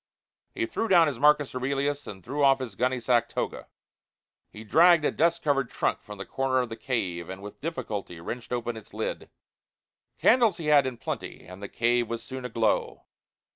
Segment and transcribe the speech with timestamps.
[0.55, 3.67] He threw down his Marcus Aurelius and threw off his gunny sack toga.
[4.49, 8.19] He dragged a dust covered trunk from a corner of the cave, and with difficulty
[8.19, 9.29] wrenched open its lid.
[10.17, 13.03] Candles he had in plenty, and the cave was soon aglow.